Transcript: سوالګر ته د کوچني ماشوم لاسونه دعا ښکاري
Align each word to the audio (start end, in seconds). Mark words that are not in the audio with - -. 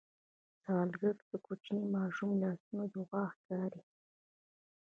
سوالګر 0.63 1.13
ته 1.19 1.25
د 1.31 1.33
کوچني 1.45 1.83
ماشوم 1.95 2.31
لاسونه 2.43 2.83
دعا 2.93 3.23
ښکاري 3.35 3.81